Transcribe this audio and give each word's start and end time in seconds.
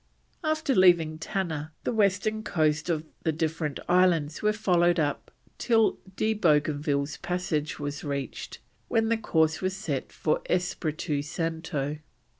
After 0.43 0.73
leaving 0.73 1.19
Tanna, 1.19 1.73
the 1.83 1.93
western 1.93 2.41
coasts 2.41 2.89
of 2.89 3.05
the 3.21 3.31
different 3.31 3.79
islands 3.87 4.41
were 4.41 4.51
followed 4.51 4.99
up 4.99 5.29
till 5.59 5.99
De 6.15 6.33
Bougainville's 6.33 7.17
Passage 7.17 7.77
was 7.77 8.03
reached, 8.03 8.57
when 8.87 9.09
the 9.09 9.17
course 9.17 9.61
was 9.61 9.75
set 9.77 10.11
for 10.11 10.41
Espiritu 10.49 11.21
Santo. 11.21 11.99